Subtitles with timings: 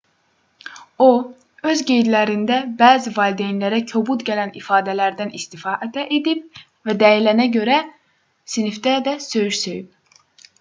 [1.07, 1.09] o
[1.71, 6.59] öz qeydlərində bəzi valideynlərə kobud gələn ifadələrdən istifadə edib
[6.91, 7.77] və deyilənə görə
[8.57, 10.19] sinifdə də söyüş söyüb